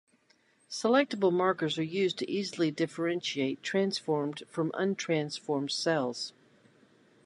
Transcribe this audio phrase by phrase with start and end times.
[0.71, 6.33] Selectable markers are used to easily differentiate transformed from untransformed cells.